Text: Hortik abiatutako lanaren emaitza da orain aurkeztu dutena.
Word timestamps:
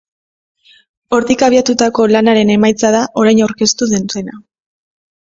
Hortik 1.17 1.43
abiatutako 1.49 2.07
lanaren 2.15 2.53
emaitza 2.57 2.93
da 2.99 3.05
orain 3.25 3.45
aurkeztu 3.49 3.93
dutena. 3.97 4.39